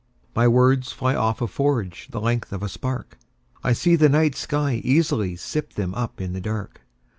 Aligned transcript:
My 0.35 0.47
words 0.47 0.91
fly 0.91 1.13
off 1.13 1.43
a 1.43 1.45
forgeThe 1.45 2.19
length 2.19 2.51
of 2.51 2.63
a 2.63 2.69
spark;I 2.69 3.73
see 3.73 3.95
the 3.95 4.09
night 4.09 4.33
sky 4.33 4.81
easily 4.83 5.35
sip 5.35 5.73
themUp 5.73 6.19
in 6.19 6.33
the 6.33 6.41
dark. 6.41 6.81